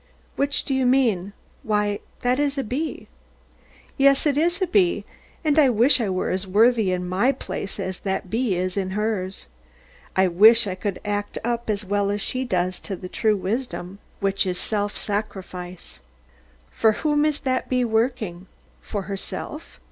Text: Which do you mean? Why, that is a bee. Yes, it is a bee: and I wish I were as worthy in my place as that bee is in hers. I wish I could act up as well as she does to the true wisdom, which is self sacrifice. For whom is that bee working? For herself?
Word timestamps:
Which 0.35 0.65
do 0.65 0.73
you 0.73 0.87
mean? 0.87 1.31
Why, 1.61 1.99
that 2.23 2.39
is 2.39 2.57
a 2.57 2.63
bee. 2.63 3.07
Yes, 3.99 4.25
it 4.25 4.35
is 4.35 4.59
a 4.59 4.65
bee: 4.65 5.05
and 5.45 5.59
I 5.59 5.69
wish 5.69 6.01
I 6.01 6.09
were 6.09 6.31
as 6.31 6.47
worthy 6.47 6.91
in 6.91 7.07
my 7.07 7.31
place 7.31 7.79
as 7.79 7.99
that 7.99 8.27
bee 8.27 8.55
is 8.55 8.75
in 8.77 8.97
hers. 8.97 9.45
I 10.15 10.27
wish 10.27 10.65
I 10.65 10.73
could 10.73 10.99
act 11.05 11.37
up 11.43 11.69
as 11.69 11.85
well 11.85 12.09
as 12.09 12.19
she 12.19 12.43
does 12.43 12.79
to 12.79 12.95
the 12.95 13.09
true 13.09 13.37
wisdom, 13.37 13.99
which 14.21 14.47
is 14.47 14.57
self 14.59 14.97
sacrifice. 14.97 15.99
For 16.71 16.93
whom 16.93 17.23
is 17.23 17.41
that 17.41 17.69
bee 17.69 17.85
working? 17.85 18.47
For 18.81 19.03
herself? 19.03 19.79